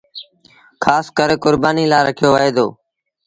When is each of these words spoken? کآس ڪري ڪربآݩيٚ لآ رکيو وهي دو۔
کآس 0.83 1.05
ڪري 1.17 1.35
ڪربآݩيٚ 1.43 1.89
لآ 1.91 1.99
رکيو 2.07 2.29
وهي 2.33 2.51
دو۔ 2.55 2.67